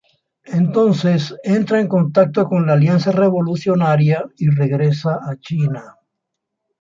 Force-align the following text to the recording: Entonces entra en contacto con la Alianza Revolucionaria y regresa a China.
Entonces 0.53 1.35
entra 1.43 1.79
en 1.79 1.87
contacto 1.87 2.45
con 2.45 2.65
la 2.65 2.73
Alianza 2.73 3.11
Revolucionaria 3.11 4.25
y 4.35 4.49
regresa 4.49 5.19
a 5.23 5.35
China. 5.37 5.97